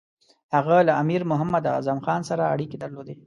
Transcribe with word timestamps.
هغه 0.55 0.77
له 0.87 0.93
امیر 1.03 1.21
محمد 1.31 1.63
اعظم 1.73 1.97
خان 2.05 2.21
سره 2.29 2.43
اړیکې 2.53 2.77
درلودې. 2.79 3.15